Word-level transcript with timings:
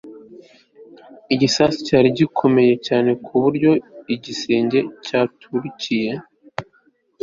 igisasu 1.33 1.77
cyari 1.87 2.07
gikomeye 2.17 2.73
cyane 2.87 3.11
ku 3.25 3.33
buryo 3.43 3.71
igisenge 4.15 4.79
cyaturikiye 5.05 6.11